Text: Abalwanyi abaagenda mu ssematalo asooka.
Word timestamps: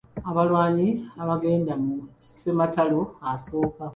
Abalwanyi 0.29 0.87
abaagenda 1.21 1.73
mu 1.83 1.93
ssematalo 2.23 3.01
asooka. 3.31 3.83